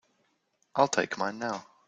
I'll 0.75 0.87
take 0.87 1.19
mine 1.19 1.37
now. 1.37 1.67